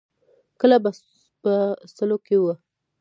کله 0.61 0.77
به 0.83 0.91
په 1.41 1.53
سلو 1.95 2.17
کې 2.25 2.37
وه. 2.43 2.53